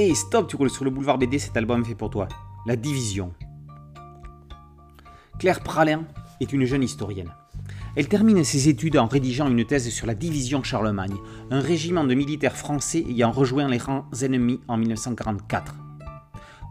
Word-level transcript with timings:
Hey, 0.00 0.14
stop, 0.14 0.46
tu 0.46 0.54
roules 0.54 0.70
sur 0.70 0.84
le 0.84 0.92
boulevard 0.92 1.18
BD, 1.18 1.40
cet 1.40 1.56
album 1.56 1.84
fait 1.84 1.96
pour 1.96 2.08
toi. 2.08 2.28
La 2.66 2.76
Division. 2.76 3.32
Claire 5.40 5.58
Pralin 5.58 6.04
est 6.40 6.52
une 6.52 6.66
jeune 6.66 6.84
historienne. 6.84 7.32
Elle 7.96 8.06
termine 8.06 8.44
ses 8.44 8.68
études 8.68 8.96
en 8.96 9.08
rédigeant 9.08 9.48
une 9.48 9.64
thèse 9.64 9.90
sur 9.90 10.06
la 10.06 10.14
division 10.14 10.62
Charlemagne, 10.62 11.16
un 11.50 11.58
régiment 11.58 12.04
de 12.04 12.14
militaires 12.14 12.56
français 12.56 13.04
ayant 13.08 13.32
rejoint 13.32 13.66
les 13.66 13.78
rangs 13.78 14.04
ennemis 14.22 14.60
en 14.68 14.76
1944. 14.76 15.74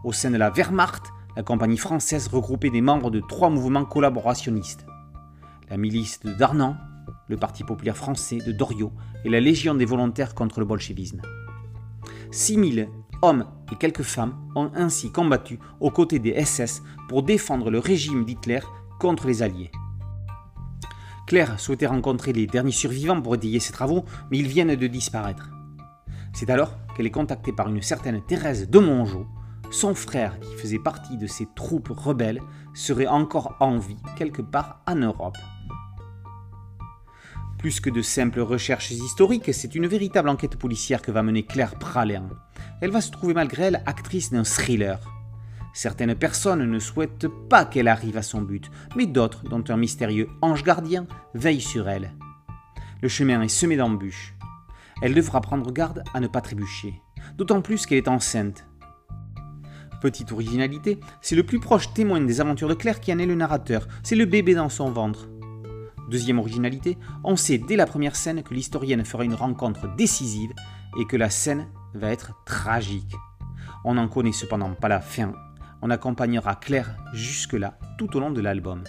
Au 0.04 0.12
sein 0.14 0.30
de 0.30 0.38
la 0.38 0.48
Wehrmacht, 0.48 1.12
la 1.36 1.42
compagnie 1.42 1.76
française 1.76 2.28
regroupait 2.28 2.70
des 2.70 2.80
membres 2.80 3.10
de 3.10 3.20
trois 3.20 3.50
mouvements 3.50 3.84
collaborationnistes. 3.84 4.86
La 5.68 5.76
milice 5.76 6.20
de 6.20 6.32
Darnan, 6.32 6.78
le 7.28 7.36
Parti 7.36 7.62
populaire 7.62 7.98
français 7.98 8.38
de 8.38 8.52
Doriot 8.52 8.94
et 9.26 9.28
la 9.28 9.40
Légion 9.40 9.74
des 9.74 9.84
volontaires 9.84 10.34
contre 10.34 10.60
le 10.60 10.64
bolchevisme. 10.64 11.20
6000 12.30 12.88
hommes 13.22 13.46
et 13.72 13.76
quelques 13.76 14.02
femmes 14.02 14.34
ont 14.54 14.70
ainsi 14.74 15.10
combattu 15.10 15.58
aux 15.80 15.90
côtés 15.90 16.18
des 16.18 16.44
SS 16.44 16.82
pour 17.08 17.22
défendre 17.22 17.70
le 17.70 17.78
régime 17.78 18.24
d'Hitler 18.24 18.60
contre 18.98 19.26
les 19.26 19.42
Alliés. 19.42 19.70
Claire 21.26 21.60
souhaitait 21.60 21.86
rencontrer 21.86 22.32
les 22.32 22.46
derniers 22.46 22.72
survivants 22.72 23.20
pour 23.20 23.34
étayer 23.34 23.60
ses 23.60 23.72
travaux, 23.72 24.04
mais 24.30 24.38
ils 24.38 24.48
viennent 24.48 24.74
de 24.74 24.86
disparaître. 24.86 25.50
C'est 26.32 26.50
alors 26.50 26.72
qu'elle 26.96 27.06
est 27.06 27.10
contactée 27.10 27.52
par 27.52 27.68
une 27.68 27.82
certaine 27.82 28.22
Thérèse 28.22 28.70
de 28.70 28.78
Mongeau. 28.78 29.26
Son 29.70 29.94
frère, 29.94 30.40
qui 30.40 30.54
faisait 30.54 30.78
partie 30.78 31.18
de 31.18 31.26
ces 31.26 31.46
troupes 31.54 31.90
rebelles, 31.90 32.40
serait 32.72 33.06
encore 33.06 33.56
en 33.60 33.76
vie 33.76 33.98
quelque 34.16 34.40
part 34.40 34.80
en 34.86 34.94
Europe. 34.94 35.36
Plus 37.58 37.80
que 37.80 37.90
de 37.90 38.02
simples 38.02 38.40
recherches 38.40 38.92
historiques, 38.92 39.52
c'est 39.52 39.74
une 39.74 39.88
véritable 39.88 40.28
enquête 40.28 40.56
policière 40.56 41.02
que 41.02 41.10
va 41.10 41.22
mener 41.22 41.42
Claire 41.42 41.74
Pralin. 41.74 42.28
Elle 42.80 42.90
va 42.90 43.00
se 43.00 43.10
trouver 43.10 43.34
malgré 43.34 43.64
elle 43.64 43.82
actrice 43.86 44.30
d'un 44.30 44.44
thriller. 44.44 45.00
Certaines 45.74 46.14
personnes 46.14 46.64
ne 46.64 46.78
souhaitent 46.78 47.28
pas 47.48 47.64
qu'elle 47.64 47.88
arrive 47.88 48.16
à 48.16 48.22
son 48.22 48.42
but, 48.42 48.70
mais 48.96 49.06
d'autres, 49.06 49.44
dont 49.44 49.64
un 49.68 49.76
mystérieux 49.76 50.28
ange 50.42 50.62
gardien, 50.62 51.06
veille 51.34 51.60
sur 51.60 51.88
elle. 51.88 52.12
Le 53.02 53.08
chemin 53.08 53.42
est 53.42 53.48
semé 53.48 53.76
d'embûches. 53.76 54.34
Elle 55.02 55.14
devra 55.14 55.40
prendre 55.40 55.70
garde 55.70 56.02
à 56.14 56.20
ne 56.20 56.26
pas 56.26 56.40
trébucher, 56.40 57.00
d'autant 57.36 57.62
plus 57.62 57.86
qu'elle 57.86 57.98
est 57.98 58.08
enceinte. 58.08 58.66
Petite 60.00 60.32
originalité, 60.32 60.98
c'est 61.20 61.36
le 61.36 61.44
plus 61.44 61.60
proche 61.60 61.92
témoin 61.92 62.20
des 62.20 62.40
aventures 62.40 62.68
de 62.68 62.74
Claire 62.74 63.00
qui 63.00 63.12
en 63.12 63.18
est 63.18 63.26
le 63.26 63.34
narrateur, 63.34 63.86
c'est 64.02 64.16
le 64.16 64.24
bébé 64.24 64.54
dans 64.54 64.68
son 64.68 64.90
ventre. 64.90 65.28
Deuxième 66.08 66.38
originalité, 66.38 66.96
on 67.22 67.36
sait 67.36 67.58
dès 67.58 67.76
la 67.76 67.86
première 67.86 68.16
scène 68.16 68.42
que 68.42 68.54
l'historienne 68.54 69.04
fera 69.04 69.24
une 69.24 69.34
rencontre 69.34 69.94
décisive 69.96 70.52
et 70.98 71.04
que 71.04 71.16
la 71.16 71.30
scène 71.30 71.68
va 71.94 72.10
être 72.10 72.32
tragique. 72.44 73.14
On 73.84 73.94
n'en 73.94 74.08
connaît 74.08 74.32
cependant 74.32 74.74
pas 74.74 74.88
la 74.88 75.00
fin. 75.00 75.32
On 75.82 75.90
accompagnera 75.90 76.56
Claire 76.56 76.96
jusque-là 77.12 77.78
tout 77.96 78.16
au 78.16 78.20
long 78.20 78.30
de 78.30 78.40
l'album. 78.40 78.84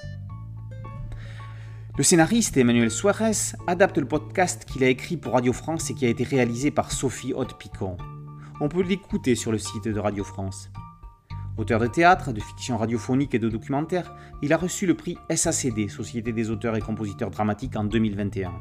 Le 1.97 2.03
scénariste 2.03 2.55
Emmanuel 2.55 2.89
Suarez 2.89 3.55
adapte 3.67 3.97
le 3.97 4.07
podcast 4.07 4.65
qu'il 4.65 4.83
a 4.83 4.87
écrit 4.87 5.17
pour 5.17 5.33
Radio 5.33 5.51
France 5.51 5.89
et 5.89 5.93
qui 5.93 6.05
a 6.05 6.09
été 6.09 6.23
réalisé 6.23 6.71
par 6.71 6.91
Sophie 6.91 7.33
Haute-Picon. 7.33 7.97
On 8.61 8.69
peut 8.69 8.83
l'écouter 8.83 9.35
sur 9.35 9.51
le 9.51 9.57
site 9.57 9.87
de 9.87 9.99
Radio 9.99 10.23
France. 10.23 10.69
Auteur 11.57 11.81
de 11.81 11.87
théâtre, 11.87 12.31
de 12.31 12.39
fiction 12.39 12.77
radiophonique 12.77 13.35
et 13.35 13.39
de 13.39 13.49
documentaire, 13.49 14.15
il 14.41 14.53
a 14.53 14.57
reçu 14.57 14.85
le 14.85 14.93
prix 14.93 15.17
SACD, 15.29 15.89
Société 15.89 16.31
des 16.31 16.49
auteurs 16.49 16.77
et 16.77 16.81
compositeurs 16.81 17.31
dramatiques, 17.31 17.75
en 17.75 17.83
2021. 17.83 18.53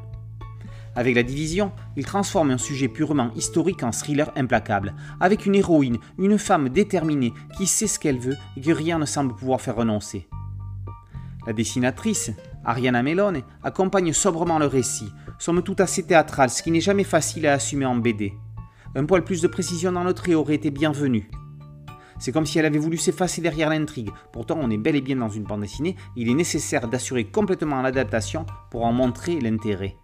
Avec 0.95 1.15
la 1.15 1.23
division, 1.23 1.71
il 1.95 2.05
transforme 2.05 2.51
un 2.51 2.57
sujet 2.57 2.87
purement 2.87 3.31
historique 3.35 3.83
en 3.83 3.91
thriller 3.91 4.31
implacable, 4.35 4.93
avec 5.19 5.45
une 5.45 5.55
héroïne, 5.55 5.97
une 6.17 6.37
femme 6.37 6.69
déterminée 6.69 7.33
qui 7.57 7.67
sait 7.67 7.87
ce 7.87 7.99
qu'elle 7.99 8.19
veut 8.19 8.37
et 8.57 8.61
que 8.61 8.71
rien 8.71 8.99
ne 8.99 9.05
semble 9.05 9.35
pouvoir 9.35 9.61
faire 9.61 9.75
renoncer. 9.75 10.27
La 11.47 11.53
dessinatrice, 11.53 12.31
Ariana 12.65 13.01
Melone, 13.01 13.43
accompagne 13.63 14.13
sobrement 14.13 14.59
le 14.59 14.65
récit, 14.65 15.11
somme 15.37 15.63
tout 15.63 15.75
assez 15.79 16.03
théâtrale, 16.03 16.49
ce 16.49 16.61
qui 16.61 16.71
n'est 16.71 16.81
jamais 16.81 17.03
facile 17.03 17.47
à 17.47 17.53
assumer 17.53 17.85
en 17.85 17.95
BD. 17.95 18.33
Un 18.95 19.05
poil 19.05 19.23
plus 19.23 19.41
de 19.41 19.47
précision 19.47 19.91
dans 19.91 20.03
le 20.03 20.13
trait 20.13 20.33
aurait 20.33 20.55
été 20.55 20.71
bienvenu. 20.71 21.29
C'est 22.19 22.33
comme 22.33 22.45
si 22.45 22.59
elle 22.59 22.65
avait 22.65 22.79
voulu 22.79 22.97
s'effacer 22.97 23.41
derrière 23.41 23.69
l'intrigue. 23.69 24.09
Pourtant, 24.33 24.57
on 24.59 24.69
est 24.69 24.77
bel 24.77 24.95
et 24.95 25.01
bien 25.01 25.15
dans 25.15 25.29
une 25.29 25.43
bande 25.43 25.61
dessinée. 25.61 25.95
Il 26.17 26.29
est 26.29 26.33
nécessaire 26.33 26.89
d'assurer 26.89 27.23
complètement 27.23 27.81
l'adaptation 27.81 28.45
pour 28.71 28.83
en 28.83 28.91
montrer 28.91 29.39
l'intérêt. 29.39 29.95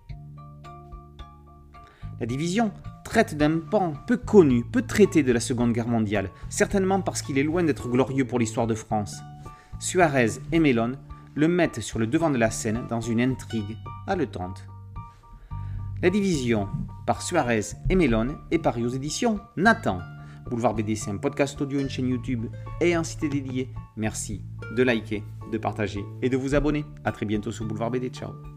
La 2.19 2.25
division 2.25 2.71
traite 3.03 3.37
d'un 3.37 3.59
pan 3.59 3.93
peu 4.07 4.17
connu, 4.17 4.63
peu 4.63 4.81
traité 4.81 5.23
de 5.23 5.31
la 5.31 5.39
Seconde 5.39 5.73
Guerre 5.73 5.87
mondiale, 5.87 6.29
certainement 6.49 7.01
parce 7.01 7.21
qu'il 7.21 7.37
est 7.37 7.43
loin 7.43 7.63
d'être 7.63 7.89
glorieux 7.89 8.25
pour 8.25 8.39
l'histoire 8.39 8.67
de 8.67 8.75
France. 8.75 9.17
Suarez 9.79 10.39
et 10.51 10.59
Mellon 10.59 10.93
le 11.35 11.47
mettent 11.47 11.81
sur 11.81 11.99
le 11.99 12.07
devant 12.07 12.29
de 12.29 12.37
la 12.37 12.49
scène 12.49 12.85
dans 12.89 13.01
une 13.01 13.21
intrigue 13.21 13.77
haletante. 14.07 14.65
La 16.01 16.09
division, 16.09 16.67
par 17.05 17.21
Suarez 17.21 17.61
et 17.89 17.95
Mellon, 17.95 18.37
est 18.51 18.59
paru 18.59 18.85
aux 18.85 18.89
éditions 18.89 19.39
Nathan. 19.57 19.99
Boulevard 20.49 20.75
BD, 20.75 20.95
c'est 20.95 21.11
un 21.11 21.17
podcast 21.17 21.59
audio, 21.61 21.79
une 21.79 21.89
chaîne 21.89 22.09
YouTube 22.09 22.45
et 22.79 22.93
un 22.93 23.03
site 23.03 23.29
dédié. 23.29 23.69
Merci 23.97 24.41
de 24.75 24.83
liker, 24.83 25.23
de 25.51 25.57
partager 25.57 26.05
et 26.21 26.29
de 26.29 26.37
vous 26.37 26.55
abonner. 26.55 26.85
A 27.03 27.11
très 27.11 27.25
bientôt 27.25 27.51
sur 27.51 27.65
Boulevard 27.65 27.91
BD. 27.91 28.09
Ciao 28.09 28.54